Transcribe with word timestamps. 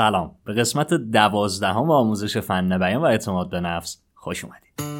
سلام. 0.00 0.30
به 0.44 0.52
قسمت 0.52 0.94
دوازدهم 0.94 1.90
آموزش 1.90 2.36
فن 2.38 2.78
بیان 2.78 3.02
و 3.02 3.04
اعتماد 3.04 3.50
به 3.50 3.60
نفس 3.60 4.02
خوش 4.14 4.44
اومدید. 4.44 4.99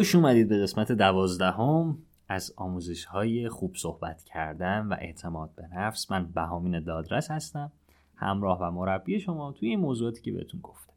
خوش 0.00 0.14
اومدید 0.14 0.48
به 0.48 0.62
قسمت 0.62 0.92
دوازدهم 0.92 1.98
از 2.28 2.52
آموزش 2.56 3.04
های 3.04 3.48
خوب 3.48 3.76
صحبت 3.76 4.24
کردن 4.24 4.86
و 4.86 4.96
اعتماد 5.00 5.54
به 5.54 5.68
نفس. 5.74 6.10
من 6.10 6.26
بهامین 6.26 6.80
دادرس 6.80 7.30
هستم 7.30 7.72
همراه 8.16 8.58
و 8.62 8.70
مربی 8.70 9.20
شما 9.20 9.52
توی 9.52 9.68
این 9.68 9.80
موضوعاتی 9.80 10.22
که 10.22 10.32
بهتون 10.32 10.60
گفتم. 10.60 10.92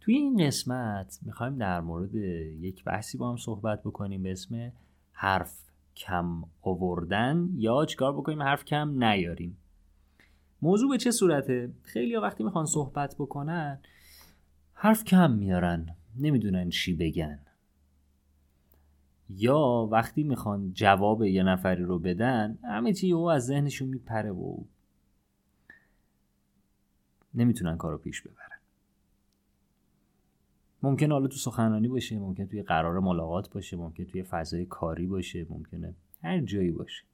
توی 0.00 0.14
این 0.14 0.46
قسمت 0.46 1.18
می‌خوایم 1.22 1.58
در 1.58 1.80
مورد 1.80 2.14
یک 2.14 2.84
بحثی 2.84 3.18
با 3.18 3.30
هم 3.30 3.36
صحبت 3.36 3.80
بکنیم 3.82 4.22
به 4.22 4.32
اسم 4.32 4.72
حرف 5.12 5.58
کم 5.96 6.42
آوردن. 6.62 7.48
یا 7.56 7.84
چیکار 7.84 8.12
بکنیم 8.12 8.42
حرف 8.42 8.64
کم 8.64 9.04
نیاریم. 9.04 9.56
موضوع 10.62 10.90
به 10.90 10.98
چه 10.98 11.10
صورته؟ 11.10 11.70
خیلی 11.82 12.16
وقتی 12.16 12.44
می‌خوان 12.44 12.66
صحبت 12.66 13.14
بکنن 13.14 13.80
حرف 14.74 15.04
کم 15.04 15.30
میارن. 15.30 15.86
نمی‌دونن 16.16 16.70
چی 16.70 16.94
بگن. 16.94 17.38
یا 19.30 19.88
وقتی 19.92 20.22
می‌خوان 20.22 20.72
جواب 20.72 21.24
یه 21.24 21.42
نفری 21.42 21.82
رو 21.82 21.98
بدن 21.98 22.58
همه 22.62 22.92
چی 22.92 23.12
او 23.12 23.30
از 23.30 23.46
ذهنشون 23.46 23.88
میپره 23.88 24.30
و 24.30 24.56
نمی‌تونن 27.34 27.76
کارو 27.76 27.98
پیش 27.98 28.22
ببرن. 28.22 28.58
ممکن 30.82 31.12
حالا 31.12 31.26
تو 31.26 31.36
سخنرانی 31.36 31.88
باشه 31.88 32.18
ممکن 32.18 32.46
توی 32.46 32.62
قرار 32.62 33.00
ملاقات 33.00 33.50
باشه 33.50 33.76
ممکن 33.76 34.04
توی 34.04 34.22
فضای 34.22 34.64
کاری 34.64 35.06
باشه 35.06 35.46
ممکنه 35.50 35.94
هر 36.22 36.40
جایی 36.40 36.70
باشه. 36.70 37.04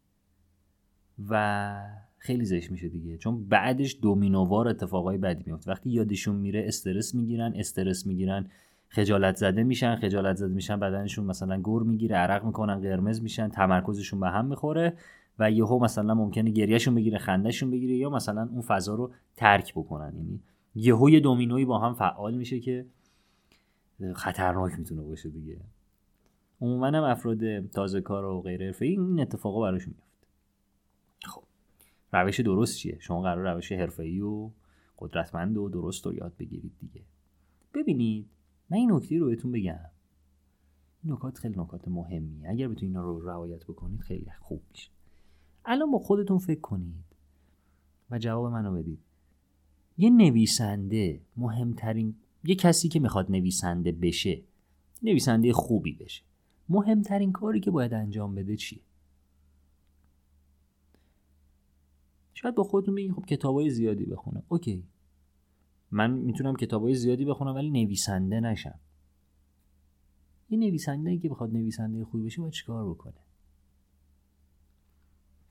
و 1.29 1.75
خیلی 2.19 2.45
زشت 2.45 2.71
میشه 2.71 2.89
دیگه 2.89 3.19
چون 3.19 3.45
بعدش 3.45 3.99
دومینووار 4.03 4.69
اتفاقای 4.69 5.19
بدی 5.19 5.43
میفته. 5.47 5.71
وقتی 5.71 5.91
یادشون 5.91 6.37
میره 6.37 6.65
استرس 6.67 7.15
می‌گیرن 7.15 7.53
استرس 7.57 8.07
می‌گیرن. 8.07 8.51
خجالت 8.95 9.37
زده 9.37 9.63
میشن 9.63 9.97
خجالت 9.97 10.37
زده 10.37 10.55
میشن 10.55 10.81
بدنشون 10.81 11.25
مثلا 11.25 11.61
گور 11.61 11.83
می‌گیره 11.83 12.17
عرق 12.17 12.45
می‌کنن 12.45 12.81
قرمز 12.81 13.23
میشن 13.23 13.49
تمرکزشون 13.49 14.21
به 14.21 14.29
هم 14.29 14.47
می‌خوره 14.47 14.97
و 15.39 15.51
یهو 15.51 15.79
مثلا 15.79 16.15
ممکنه 16.15 16.51
گریهشون 16.51 16.95
بگیره 16.95 17.19
خندهشون 17.19 17.71
بگیره 17.71 17.95
یا 17.97 18.11
مثلا 18.11 18.49
اون 18.53 18.61
فضا 18.61 18.95
رو 18.95 19.13
ترک 19.37 19.73
بکنن. 19.75 20.17
یعنی 20.17 20.41
یهو 20.75 21.11
یه 21.11 21.21
دومینوی 21.21 21.65
با 21.65 21.79
هم 21.79 21.95
فعال 21.95 22.35
میشه 22.35 22.61
که 22.61 22.87
خطرناک 24.15 24.79
می‌تونه 24.79 25.03
باشه 25.03 25.29
دیگه. 25.29 25.57
عموما 26.61 26.87
هم 26.87 27.05
افراد 27.05 27.67
تازه 27.67 28.01
کار 28.01 28.25
و 28.25 28.41
غیر 28.41 28.65
حرفه‌ای 28.65 28.91
این 28.91 29.21
اتفاقا 29.21 29.61
براشون 29.61 29.95
میفته 29.97 30.27
خب 31.25 31.43
روش 32.13 32.41
درست 32.41 32.77
چیه؟ 32.77 32.97
شما 33.01 33.23
قرار 33.23 33.55
روش 33.55 33.73
حرفه‌ای 33.73 34.21
و 34.21 34.51
قدرتمند 34.99 35.57
و 35.57 35.69
درست 35.69 36.07
رو 36.07 36.15
یاد 36.15 36.33
بگیرید 36.39 36.73
دیگه. 36.81 37.01
ببینید 37.75 38.27
من 38.71 38.77
این 38.77 38.93
نکته 38.93 39.19
رو 39.19 39.27
بهتون 39.27 39.53
بگم. 39.53 39.79
نکات 41.05 41.39
خیلی 41.39 41.55
نکات 41.61 41.89
مهمیه. 41.89 42.49
اگر 42.49 42.69
بتونید 42.69 42.83
اینا 42.97 43.03
رو 43.03 43.29
رعایت 43.29 43.65
بکنید 43.65 44.01
خیلی 44.01 44.31
خوب 44.41 44.63
میشه. 44.71 44.91
الان 45.65 45.91
با 45.91 45.99
خودتون 45.99 46.39
فکر 46.39 46.61
کنید 46.61 47.05
و 48.11 48.19
جواب 48.19 48.53
منو 48.53 48.73
بدید. 48.73 48.99
یه 49.99 50.11
نویسنده 50.11 51.21
مهمترین 51.37 52.15
یه 52.45 52.55
کسی 52.55 52.89
که 52.89 53.01
می‌خواد 53.01 53.31
نویسنده 53.31 53.93
بشه 53.93 54.43
نویسنده 55.03 55.53
خوبی 55.53 55.93
بشه 55.93 56.23
مهمترین 56.69 57.33
کاری 57.33 57.61
که 57.61 57.71
باید 57.71 57.95
انجام 57.95 58.35
بده 58.35 58.57
چیه؟ 58.57 58.81
شاید 62.35 62.55
با 62.55 62.63
خودتون 62.63 62.95
بگید 62.95 63.13
خب 63.13 63.25
کتابای 63.25 63.71
زیادی 63.71 64.05
بخونم 64.05 64.43
اوکی. 64.49 64.85
من 65.93 66.11
می‌تونم 66.11 66.57
کتابای 66.57 66.95
زیادی 66.95 67.25
بخونم 67.25 67.55
ولی 67.55 67.71
نویسنده 67.71 68.41
نشم. 68.41 68.79
یه 70.51 70.59
نویسنده 70.59 71.19
که 71.19 71.29
بخواد 71.29 71.53
نویسنده 71.53 72.05
خوبی 72.05 72.25
بشه 72.25 72.41
باید 72.41 72.53
چیکار 72.53 72.91
بکنه؟ 72.91 73.15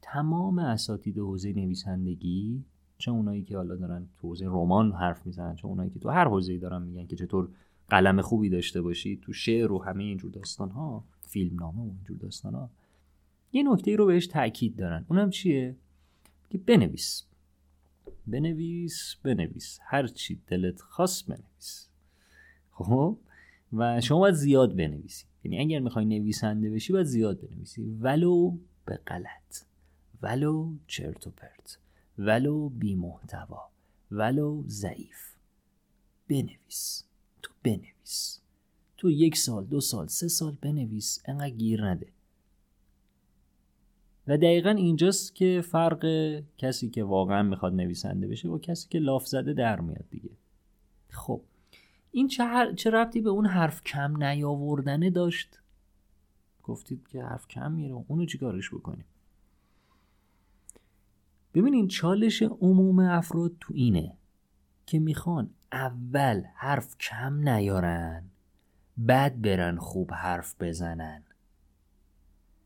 تمام 0.02 0.59
اساتید 0.59 1.18
حوزه 1.18 1.53
نویسندگی 1.53 2.63
چه 2.97 3.12
اونایی 3.12 3.44
که 3.44 3.57
حالا 3.57 3.75
دارن 3.75 4.07
تو 4.18 4.28
حوزه 4.28 4.46
رمان 4.46 4.91
حرف 4.91 5.25
می‌زنن 5.25 5.56
چه 5.56 5.66
اونایی 5.66 5.90
که 5.90 6.00
تو 6.00 6.09
هر 6.09 6.28
حوزه‌ای 6.28 6.59
دارن 6.59 6.81
میگن 6.81 7.08
که 7.08 7.16
چطور 7.16 7.50
قلم 7.90 8.22
خوبی 8.22 8.50
داشته 8.50 8.81
باشی 8.81 9.19
تو 9.22 9.34
شعر 9.34 9.72
و 9.72 9.84
همه 9.84 10.03
اینجور 10.03 10.31
داستان 10.31 10.69
ها 10.69 11.03
فیلم 11.22 11.59
نامه 11.59 11.81
و 11.81 11.90
اینجور 11.90 12.18
داستان 12.18 12.56
ها 12.56 12.69
یه 13.53 13.63
نکته 13.63 13.96
رو 13.96 14.06
بهش 14.06 14.28
تاکید 14.28 14.75
دارن. 14.75 15.06
اونم 15.09 15.29
چیه؟ 15.29 15.75
که 16.50 16.58
بنویس. 16.58 17.23
بنویس 18.27 19.16
بنویس. 19.23 19.79
هر 19.83 20.07
چی 20.07 20.41
دلت 20.47 20.81
خواست 20.81 21.27
بنویس. 21.27 21.88
خب؟ 22.72 23.17
و 23.73 24.01
شما 24.01 24.19
باید 24.19 24.35
زیاد 24.35 24.75
بنویسی. 24.75 25.25
یعنی 25.44 25.59
اگر 25.59 25.79
می‌خوای 25.79 26.05
نویسنده 26.05 26.69
بشی 26.69 26.94
باید 26.94 27.05
زیاد 27.05 27.41
بنویسی. 27.41 27.81
ولو 27.81 28.57
به 28.85 28.99
غلط. 29.07 29.63
ولو 30.22 30.73
چرت 30.88 31.27
و 31.27 31.31
پرت. 31.31 31.77
ولو 32.17 32.69
بی 32.69 32.95
محتوا. 32.95 33.69
ولو 34.11 34.63
ضعیف. 34.67 35.35
بنویس. 36.28 37.03
تو 37.41 37.53
بنویس. 37.63 38.41
تو 38.97 39.11
یک 39.11 39.38
سال 39.38 39.66
دو 39.66 39.81
سال 39.81 40.07
سه 40.07 40.28
سال 40.28 40.57
بنویس. 40.61 41.19
انقدر 41.25 41.49
گیر 41.49 41.85
نده. 41.85 42.07
و 44.28 44.38
دقیقا 44.38 44.70
اینجاست 44.70 45.36
که 45.36 45.62
فرق 45.62 46.06
کسی 46.58 46.90
که 46.90 47.04
واقعا 47.04 47.44
می‌خواد 47.44 47.74
نویسنده 47.74 48.28
بشه 48.28 48.50
با 48.50 48.59
کسی 48.59 48.88
که 48.90 49.00
لاف 49.00 49.28
زده 49.28 49.54
در 49.54 49.80
میاد 49.80 50.06
دیگه. 50.09 50.30
خب. 51.09 51.42
این 52.12 52.28
چه, 52.28 52.44
هر... 52.44 52.74
چه 52.74 52.90
ربطی 52.90 53.22
به 53.22 53.30
اون 53.30 53.46
حرف 53.46 53.84
کم 53.84 54.24
نیاوردنه 54.24 55.09
داشت؟ 55.09 55.59
گفتید 56.64 57.08
که 57.08 57.24
حرف 57.24 57.48
کم 57.48 57.72
میره 57.72 57.94
اونو 58.08 58.26
چیکارش 58.26 58.70
بکنیم؟ 58.70 59.06
ببینین 61.53 61.88
چالش 61.88 62.42
عموم 62.42 63.00
افراد 63.00 63.52
تو 63.59 63.74
اینه 63.74 64.18
که 64.86 65.00
می‌خوان 65.00 65.50
اول 65.72 66.44
حرف 66.56 66.98
کم 66.98 67.50
نیارن 67.50 68.24
بعد 68.98 69.42
برن 69.42 69.78
خوب 69.78 70.14
حرف 70.14 70.56
بزنن. 70.59 71.24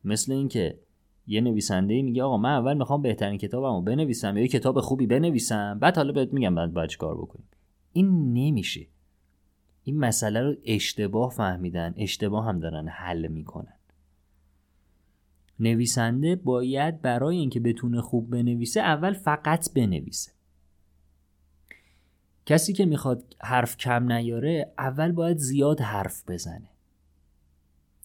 مثل 0.04 0.32
اینکه 0.32 0.78
یه 1.26 1.40
نویسنده 1.40 2.02
میگه 2.02 2.22
آقا 2.22 2.36
من 2.36 2.50
اول 2.50 2.76
می‌خوام 2.76 3.02
بهترین 3.02 3.38
کتابمو 3.38 3.82
بنویسم 3.82 4.36
یا 4.36 4.42
یه 4.42 4.48
کتاب 4.48 4.80
خوبی 4.80 5.06
بنویسم 5.06 5.78
بعد 5.78 5.96
حالا 5.96 6.12
بهت 6.12 6.32
میگم 6.32 6.54
بعد 6.54 6.72
باید 6.72 6.96
کار 6.96 7.16
بکنیم. 7.16 7.48
این 7.92 8.32
نمیشه. 8.32 8.86
این 9.82 9.98
مسئله 9.98 10.42
رو 10.42 10.54
اشتباه 10.64 11.30
فهمیدن 11.30 11.94
اشتباه 11.96 12.44
هم 12.44 12.60
دارن 12.60 12.88
حل 12.88 13.26
می‌کنن. 13.26 13.72
نویسنده 15.60 16.36
باید 16.36 17.02
برای 17.02 17.36
اینکه 17.36 17.60
بتونه 17.60 18.00
خوب 18.00 18.30
بنویسه 18.30 18.80
اول 18.80 19.12
فقط 19.12 19.74
بنویسه. 19.74 20.32
کسی 22.46 22.72
که 22.72 22.86
می‌خواد 22.86 23.36
حرف 23.40 23.76
کم 23.76 24.12
نیاره 24.12 24.72
اول 24.78 25.12
باید 25.12 25.38
زیاد 25.38 25.80
حرف 25.80 26.30
بزنه. 26.30 26.68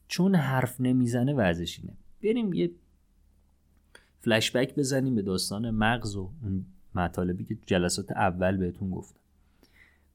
چون 0.07 0.35
حرف 0.35 0.81
نمی‌زنه 0.81 1.33
ورزش 1.33 1.79
اینه. 1.79 1.97
بریم 2.23 2.53
یه 2.53 2.71
فلشبک 4.21 4.75
بزنیم 4.75 5.15
به 5.15 5.21
داستان 5.21 5.71
مغز 5.71 6.15
و 6.15 6.29
اون 6.43 6.65
مطالبی 6.95 7.45
که 7.45 7.57
جلسات 7.65 8.11
اول 8.11 8.57
بهتون 8.57 8.89
گفتم. 8.89 9.19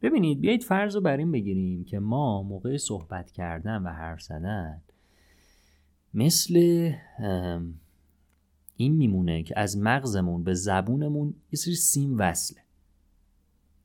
ببینید 0.03 0.41
بیایید 0.41 0.63
فرض 0.63 0.95
رو 0.95 1.01
بر 1.01 1.17
این 1.17 1.33
بگیریم 1.33 1.85
که 1.85 1.99
ما 1.99 2.43
موقع 2.43 2.77
صحبت 2.77 3.31
کردن 3.31 3.83
و 3.83 3.89
حرف 3.89 4.23
زدن 4.23 4.81
مثل 6.15 6.55
این 8.77 8.97
میمونه 8.97 9.43
که 9.43 9.59
از 9.59 9.79
مغزمون 9.79 10.45
به 10.45 10.55
زبونمون 10.55 11.35
یه 11.53 11.57
سری 11.57 11.75
سیم 11.75 12.19
وصله. 12.19 12.61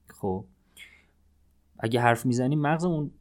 خب؟ 0.08 0.46
اگه 1.80 2.02
حرف 2.02 2.26
می‌زنیم 2.26 2.60
مغزمون 2.60 3.12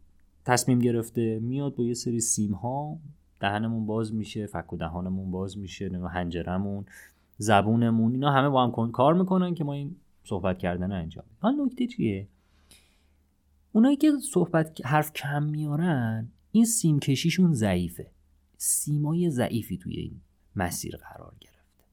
تصمیم 0.44 0.78
گرفته 0.78 1.38
میاد 1.38 1.74
با 1.74 1.84
یه 1.84 1.94
سری 1.94 2.20
سیم 2.20 2.52
ها 2.52 2.98
دهنمون 3.40 3.86
باز 3.86 4.14
میشه 4.14 4.46
فک 4.46 4.72
و 4.72 4.76
دهانمون 4.76 5.30
باز 5.30 5.58
میشه 5.58 5.88
نه 5.88 6.08
هنجرمون 6.08 6.84
زبونمون 7.38 8.12
اینا 8.12 8.30
همه 8.30 8.48
با 8.48 8.66
هم 8.66 8.90
کار 8.92 9.14
می‌کنن 9.14 9.54
که 9.54 9.64
ما 9.64 9.72
این 9.72 9.96
صحبت 10.24 10.58
کردن 10.58 10.92
انجام 10.92 11.24
حال 11.40 11.60
نکته 11.60 11.86
چیه؟ 11.86 12.28
اونایی 13.72 13.96
که 13.96 14.12
صحبت 14.32 14.86
حرف 14.86 15.12
کم 15.12 15.42
میارن 15.42 16.28
این 16.52 16.64
سیم 16.64 16.98
کشیشون 16.98 17.52
ضعیفه. 17.52 18.10
سیمای 18.56 19.30
ضعیفی 19.30 19.78
توی 19.78 19.96
این 19.96 20.20
مسیر 20.56 20.96
قرار 20.96 21.34
گرفته. 21.40 21.84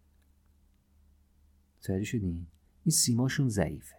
متوجه 1.79 2.03
شدین 2.03 2.47
این 2.85 2.91
سیماشون 2.91 3.49
ضعیفه. 3.49 3.96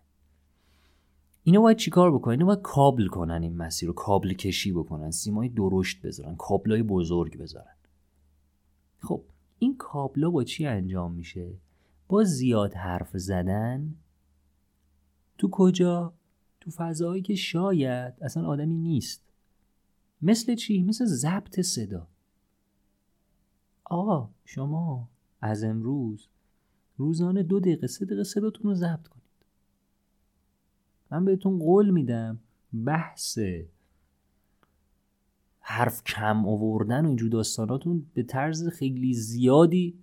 اینا 1.48 1.60
باید 1.60 1.76
چیکار 1.76 2.14
بکنن؟ 2.14 2.32
اینا 2.32 2.46
باید 2.46 2.62
کابل 2.62 3.06
کنن 3.06 3.42
این 3.42 3.56
مسیر 3.56 3.88
رو 3.88 3.94
کابل 3.94 4.32
کشی 4.32 4.72
بکنن 4.72 5.10
سیمای 5.10 5.48
درشت 5.48 6.02
بذارن 6.02 6.36
کابلای 6.36 6.82
بزرگ 6.82 7.38
بذارن. 7.38 7.74
خب 8.98 9.24
این 9.58 9.76
کابلا 9.76 10.30
با 10.30 10.44
چی 10.44 10.66
انجام 10.66 11.14
میشه؟ 11.14 11.54
با 12.08 12.24
زیاد 12.24 12.74
حرف 12.74 13.18
زدن. 13.18 13.94
تو 15.38 15.48
کجا؟ 15.50 16.12
تو 16.60 16.70
فضایی 16.70 17.22
که 17.22 17.34
شاید 17.34 18.14
اصلا 18.20 18.46
آدمی 18.46 18.76
نیست. 18.76 19.22
مثل 20.22 20.54
چی؟ 20.54 20.82
مثل 20.82 21.04
ضبط 21.04 21.60
صدا. 21.60 22.06
آقا 23.84 24.30
شما 24.44 25.08
از 25.40 25.64
امروز 25.64 26.28
روزانه 26.96 27.42
دو 27.42 27.60
دقیقه 27.60 27.86
سه 27.86 28.04
دقیقه 28.04 28.24
صداتون 28.24 28.70
رو 28.70 28.74
ضبط 28.74 29.08
کنید. 29.08 29.17
من 31.10 31.24
بهتون 31.24 31.58
قول 31.58 31.90
میدم 31.90 32.38
بحث 32.86 33.38
حرف 35.60 36.04
کم 36.04 36.48
آوردن 36.48 37.04
و 37.04 37.08
اینجور 37.08 37.30
داستاناتون 37.30 38.06
به 38.14 38.22
طرز 38.22 38.68
خیلی 38.68 39.14
زیادی 39.14 39.98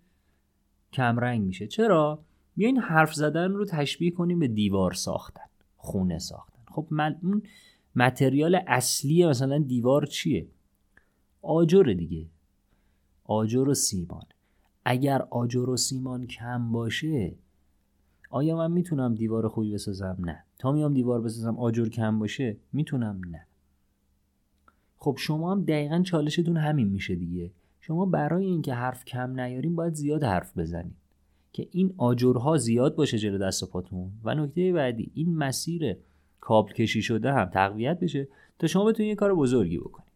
کمرنگ 0.94 1.42
میشه. 1.46 1.68
چرا؟ 1.68 2.24
بیاین 2.56 2.78
حرف 2.78 3.14
زدن 3.14 3.52
رو 3.52 3.66
تشبیه 3.66 4.12
کنیم 4.12 4.40
به 4.40 4.48
دیوار 4.48 4.94
ساختن 4.94 5.46
خونه 5.78 6.20
ساختن. 6.20 6.62
خب 6.68 6.88
من 6.92 7.20
اون 7.24 7.44
متریال 7.96 8.60
اصلی 8.68 9.26
مثلا 9.26 9.60
دیوار 9.60 10.06
چیه؟ 10.06 10.48
آجر 11.42 11.94
دیگه. 11.98 12.26
آجر 13.24 13.70
و 13.70 13.74
سیمان. 13.74 14.26
اگر 14.86 15.22
آجر 15.22 15.70
و 15.70 15.78
سیمان 15.78 16.28
کم 16.28 16.72
باشه 16.72 17.36
آیا 18.30 18.58
من 18.58 18.72
می‌تونم 18.72 19.16
دیوار 19.16 19.48
خوبی 19.48 19.74
بسازم؟ 19.74 20.18
نه. 20.20 20.44
تا 20.60 20.72
میام 20.72 20.94
دیوار 20.94 21.22
بسازم 21.22 21.60
آجر 21.60 21.90
کم 21.90 22.20
باشه؟ 22.20 22.58
می‌تونم 22.74 23.22
نه. 23.30 23.48
خب 24.98 25.16
شما 25.20 25.52
هم 25.52 25.64
دقیقا 25.64 26.02
چالشتون 26.02 26.58
همین 26.58 26.88
میشه 26.88 27.16
دیگه. 27.16 27.52
شما 27.80 28.06
برای 28.06 28.46
اینکه 28.46 28.74
حرف 28.74 29.06
کم 29.06 29.40
نیاریم 29.40 29.76
باید 29.76 29.94
زیاد 29.94 30.24
حرف 30.24 30.58
بزنید 30.58 30.96
که 31.54 31.68
این 31.72 31.94
آجرها 31.98 32.58
زیاد 32.58 32.96
باشه 32.96 33.18
جلو 33.18 33.38
دست 33.38 33.64
و 33.64 33.66
پاتون. 33.66 34.12
و 34.24 34.36
نکته 34.36 34.74
بعدی 34.74 35.12
این 35.14 35.36
مسیر 35.36 35.98
کابل 36.40 36.74
کشی 36.74 37.02
شده 37.02 37.34
هم 37.34 37.46
تقویت 37.46 38.00
بشه 38.00 38.28
تا 38.60 38.68
شما 38.68 38.86
بتونید 38.86 39.10
یه 39.10 39.16
کار 39.16 39.36
بزرگی 39.36 39.78
بکنید 39.78 40.12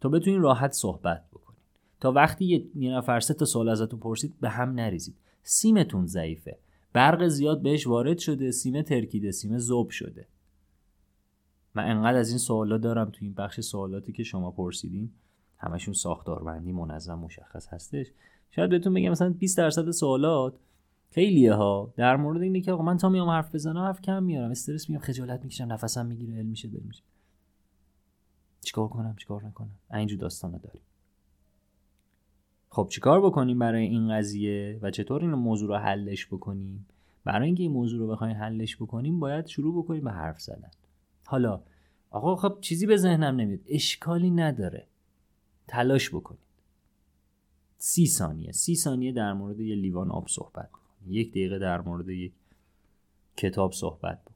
تا 0.00 0.08
بتونید 0.08 0.40
راحت 0.40 0.72
صحبت 0.72 1.24
بکنید 1.32 1.60
تا 2.00 2.12
وقتی 2.12 2.70
یه 2.74 2.90
نفر 2.96 3.20
سه 3.20 3.34
تا 3.34 3.44
سوال 3.44 3.68
ازتون 3.68 4.00
پرسید 4.00 4.34
به 4.40 4.48
هم 4.48 4.70
نریزید. 4.70 5.16
سیمتون 5.44 6.06
ضعیفه. 6.06 6.58
برق 6.92 7.28
زیاد 7.28 7.62
بهش 7.62 7.86
وارد 7.86 8.18
شده 8.18 8.50
سیم 8.50 8.82
ترکیده 8.82 9.32
سیم 9.32 9.58
زوب 9.58 9.90
شده. 9.90 10.26
من 11.74 11.90
انقدر 11.90 12.18
از 12.18 12.28
این 12.28 12.38
سوالا 12.38 12.78
دارم 12.78 13.10
تو 13.10 13.18
این 13.20 13.34
بخش 13.34 13.60
سوالاتی 13.60 14.12
که 14.12 14.22
شما 14.22 14.50
پرسیدین. 14.50 15.10
همشون 15.58 15.94
ساختاربندی 15.94 16.72
منظم 16.72 17.18
مشخص 17.18 17.68
هستش. 17.68 18.06
شاید 18.50 18.70
بهتون 18.70 18.94
بگم 18.94 19.10
مثلا 19.10 19.30
20 19.30 19.58
درصد 19.58 19.90
سوالات 19.90 20.54
خیلیه 21.10 21.52
ها. 21.52 21.92
در 21.96 22.16
مورد 22.16 22.42
اینه 22.42 22.60
که 22.60 22.72
آقا 22.72 22.82
من 22.82 22.96
تا 22.96 23.08
میام 23.08 23.28
حرف 23.28 23.54
بزنم 23.54 23.78
حرف 23.78 24.00
کم 24.00 24.22
میارم. 24.22 24.50
استرس 24.50 24.90
میگم 24.90 25.02
خجالت 25.02 25.42
می‌کشم 25.42 25.72
نفسم 25.72 26.06
می‌گیره 26.06 26.34
علم 26.34 26.46
میشه 26.46 26.68
بریم. 26.68 26.84
میشه 26.86 27.02
چیکار 28.60 28.88
کنم؟ 28.88 29.16
چیکار 29.18 29.44
نکنم؟ 29.44 29.78
اینجور 29.94 30.18
داستانا 30.18 30.58
داریم. 30.58 30.80
خب 32.74 32.88
چیکار 32.90 33.20
بکنیم 33.20 33.58
برای 33.58 33.86
این 33.86 34.18
قضیه 34.18 34.78
و 34.82 34.90
چطور 34.90 35.20
این 35.20 35.30
موضوع 35.30 35.68
رو 35.68 35.76
حلش 35.76 36.26
بکنیم؟ 36.26 36.86
برای 37.24 37.46
اینکه 37.46 37.62
این 37.62 37.72
موضوع 37.72 37.98
رو 37.98 38.08
بخوایم 38.08 38.36
حلش 38.36 38.76
بکنیم 38.76 39.20
باید 39.20 39.46
شروع 39.46 39.84
بکنیم 39.84 40.04
به 40.04 40.10
حرف 40.10 40.40
زدن. 40.40 40.70
حالا 41.24 41.62
آقا 42.10 42.36
خب 42.36 42.58
چیزی 42.60 42.86
به 42.86 42.96
ذهنم 42.96 43.36
نمیاد. 43.36 43.60
اشکالی 43.66 44.30
نداره. 44.30 44.86
تلاش 45.68 46.10
بکنید. 46.10 46.40
سی 47.78 48.06
ثانیه. 48.06 48.52
سی 48.52 48.74
ثانیه 48.74 49.12
در 49.12 49.32
مورد 49.32 49.60
یه 49.60 49.74
لیوان 49.74 50.10
آب 50.10 50.28
صحبت 50.28 50.68
بکنید. 50.68 51.14
یک 51.14 51.30
دقیقه 51.30 51.58
در 51.58 51.80
مورد 51.80 52.08
یک 52.08 52.32
کتاب 53.36 53.72
صحبت 53.72 54.22
بکنید. 54.22 54.33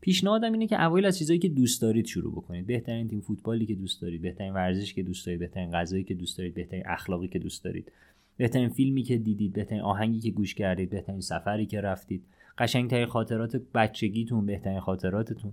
پیشنهادم 0.00 0.52
اینه 0.52 0.66
که 0.66 0.84
اوایل 0.84 1.06
از 1.06 1.18
چیزایی 1.18 1.38
که 1.38 1.48
دوست 1.48 1.82
دارید 1.82 2.06
شروع 2.06 2.32
بکنید. 2.32 2.66
بهترین 2.66 3.08
تیم 3.08 3.20
فوتبالی 3.20 3.66
که 3.66 3.74
دوست 3.74 4.02
دارید 4.02 4.22
بهترین 4.22 4.52
ورزش 4.52 4.94
که 4.94 5.02
دوست 5.02 5.26
دارید 5.26 5.40
بهترین 5.40 5.70
غذایی 5.70 6.04
که 6.04 6.14
دوست 6.14 6.38
دارید 6.38 6.54
بهترین 6.54 6.82
اخلاقی 6.86 7.28
که 7.28 7.38
دوست 7.38 7.64
دارید. 7.64 7.92
بهترین 8.36 8.68
فیلمی 8.68 9.02
که 9.02 9.18
دیدید 9.18 9.52
بهترین 9.52 9.80
آهنگی 9.80 10.20
که 10.20 10.30
گوش 10.30 10.54
کردید 10.54 10.90
بهترین 10.90 11.20
سفری 11.20 11.66
که 11.66 11.80
رفتید. 11.80 12.24
قشنگترین 12.58 13.06
خاطرات 13.06 13.56
بچگیتون 13.74 14.46
بهترین 14.46 14.80
خاطراتتون. 14.80 15.52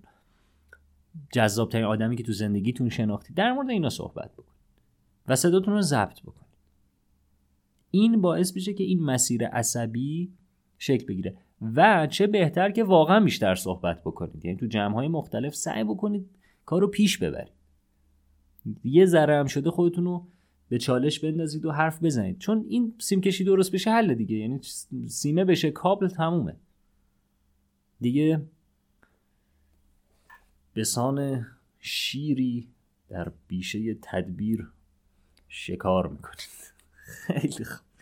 جذابترین 1.32 1.86
آدمی 1.86 2.16
که 2.16 2.24
تو 2.24 2.32
زندگیتون 2.32 2.90
شناختید. 2.90 3.36
در 3.36 3.54
مورد 3.54 3.70
اینا 3.70 3.90
صحبت 3.90 4.34
بکنید 4.34 4.54
و 5.28 5.36
صداتون 5.36 5.74
رو 5.74 5.82
ضبط 5.82 6.22
بکنید. 6.22 6.44
این 7.92 8.22
باعث 8.22 8.56
میشه 8.56 8.74
که 8.74 8.84
این 8.84 9.04
مسیر 9.04 9.46
عصبی 9.48 10.32
شکل 10.78 11.06
بگیره. 11.06 11.38
و 11.76 12.08
چه 12.08 12.28
بهتر 12.28 12.72
که 12.72 12.84
واقعا 12.84 13.20
بیشتر 13.20 13.56
صحبت 13.56 14.02
بکنید. 14.02 14.46
یعنی 14.46 14.58
تو 14.58 14.66
جمع 14.66 14.94
های 14.94 15.08
مختلف 15.08 15.56
سعی 15.56 15.84
بکنید 15.84 16.30
کار 16.66 16.82
رو 16.82 16.88
پیش 16.88 17.18
ببرید. 17.18 17.54
یه 18.84 19.06
ذره 19.06 19.40
هم 19.40 19.46
شده 19.46 19.72
خودتون 19.72 20.04
رو 20.04 20.28
به 20.70 20.78
چالش 20.78 21.20
بندازید 21.20 21.66
و 21.66 21.72
حرف 21.72 22.04
بزنید. 22.04 22.40
چون 22.40 22.66
این 22.70 22.94
سیم 23.00 23.22
کشی 23.22 23.44
درست 23.44 23.72
بشه 23.72 23.92
حل 23.92 24.14
دیگه. 24.14 24.36
یعنی 24.38 24.60
سیمه 25.08 25.46
بشه 25.46 25.72
کابل 25.72 26.08
تمومه. 26.08 26.56
دیگه 28.02 28.42
بسان 30.76 31.46
شیری 31.80 32.68
در 33.10 33.32
بیشه 33.48 33.94
تدبیر 34.02 34.68
شکار 35.48 36.08
می‌کنید. 36.08 36.74
خیلی 37.28 37.66
خوب. 37.66 37.93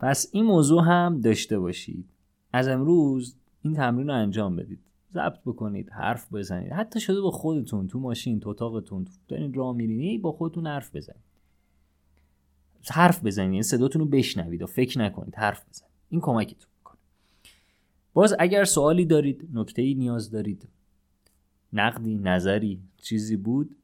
پس 0.00 0.28
این 0.32 0.44
موضوع 0.44 0.84
هم 0.84 1.20
داشته 1.20 1.58
باشید. 1.58 2.08
از 2.52 2.68
امروز 2.68 3.34
این 3.62 3.74
تمرین 3.74 4.06
رو 4.06 4.14
انجام 4.14 4.56
بدید. 4.56 4.80
ضبط 5.12 5.40
بکنید 5.46 5.90
حرف 5.90 6.32
بزنید. 6.32 6.72
حتی 6.72 7.00
شده 7.00 7.20
با 7.20 7.30
خودتون 7.30 7.88
تو 7.88 7.98
ماشین 7.98 8.40
تو 8.40 8.48
اتاقتون 8.48 9.06
دارین 9.28 9.54
راه 9.54 9.76
میرین 9.76 10.22
با 10.22 10.32
خودتون 10.32 10.66
حرف 10.66 10.96
بزنید. 10.96 11.22
حرف 12.90 13.24
بزنید 13.24 13.52
یعنی 13.52 13.62
صداتون 13.62 14.00
رو 14.00 14.08
بشنوید 14.08 14.62
و 14.62 14.66
فکر 14.66 14.98
نکنید 14.98 15.34
حرف 15.34 15.68
بزنید. 15.68 15.92
این 16.08 16.20
کمکتون 16.20 16.68
می‌کنه. 16.78 16.98
باز 18.14 18.34
اگر 18.38 18.64
سوالی 18.64 19.04
دارید 19.04 19.48
نکته 19.52 19.82
ای 19.82 19.94
نیاز 19.94 20.30
دارید 20.30 20.68
نقدی 21.72 22.14
نظری 22.14 22.80
چیزی 22.96 23.36
بود 23.36 23.76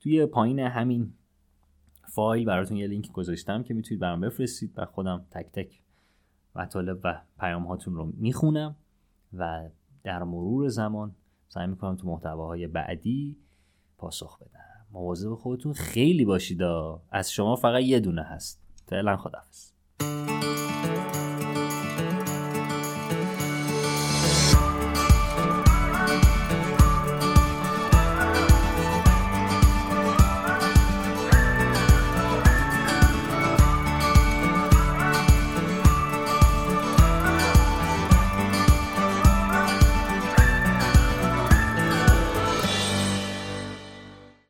توی 0.00 0.26
پایین 0.26 0.58
همین 0.58 1.12
فایل 2.08 2.44
براتون 2.44 2.76
یه 2.76 2.86
لینک 2.86 3.12
گذاشتم 3.12 3.62
که 3.62 3.74
می‌تونید 3.74 4.00
برام 4.00 4.20
بفرستید 4.20 4.72
و 4.76 4.84
خودم 4.84 5.26
تک 5.30 5.46
تک 5.52 5.80
مطالب 6.56 7.00
و 7.04 7.20
پیام 7.40 7.66
هاتون 7.66 7.94
رو 7.94 8.12
می‌خونم 8.16 8.76
و 9.32 9.68
در 10.04 10.22
مرور 10.22 10.68
زمان 10.68 11.14
سعی 11.48 11.66
می‌کنم 11.66 11.96
تو 11.96 12.08
محتواهای 12.08 12.66
بعدی 12.66 13.36
پاسخ 13.98 14.38
بدم. 14.38 14.86
مواظب 14.92 15.34
خودتون 15.34 15.72
خیلی 15.72 16.24
باشید 16.24 16.62
از 17.10 17.32
شما 17.32 17.56
فقط 17.56 17.82
یه 17.82 18.00
دونه 18.00 18.22
هست. 18.22 18.62
فعلا 18.86 19.16
خدافظ 19.16 19.72